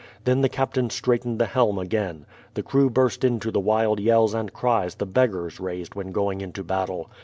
[0.23, 2.25] Then the captain straightened the helm again.
[2.55, 6.63] The crew burst into the wild yells and cries the beggars raised when going into
[6.63, 7.11] battle.